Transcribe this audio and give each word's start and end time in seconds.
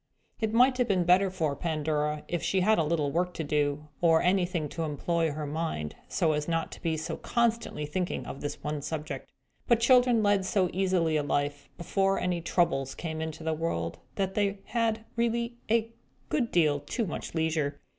It 0.39 0.51
might 0.51 0.79
have 0.79 0.87
been 0.87 1.03
better 1.03 1.29
for 1.29 1.55
Pandora 1.55 2.23
if 2.27 2.41
she 2.41 2.61
had 2.61 2.69
had 2.69 2.79
a 2.79 2.83
little 2.83 3.11
work 3.11 3.35
to 3.35 3.43
do, 3.43 3.87
or 4.01 4.19
anything 4.19 4.67
to 4.69 4.81
employ 4.81 5.29
her 5.31 5.45
mind 5.45 5.91
upon, 5.93 6.05
so 6.09 6.31
as 6.31 6.47
not 6.47 6.71
to 6.71 6.81
be 6.81 6.97
so 6.97 7.17
constantly 7.17 7.85
thinking 7.85 8.25
of 8.25 8.41
this 8.41 8.63
one 8.63 8.81
subject. 8.81 9.31
But 9.67 9.79
children 9.79 10.23
led 10.23 10.43
so 10.43 10.71
easy 10.73 11.17
a 11.17 11.21
life, 11.21 11.69
before 11.77 12.19
any 12.19 12.41
Troubles 12.41 12.95
came 12.95 13.21
into 13.21 13.43
the 13.43 13.53
world, 13.53 13.99
that 14.15 14.33
they 14.33 14.57
had 14.65 15.05
really 15.15 15.57
a 15.69 15.91
great 16.29 16.51
deal 16.51 16.79
too 16.79 17.05
much 17.05 17.35
leisure. 17.35 17.79